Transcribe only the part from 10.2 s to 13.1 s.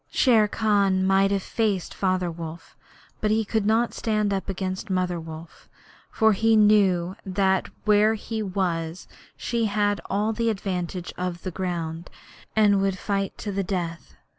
the advantage of the ground, and would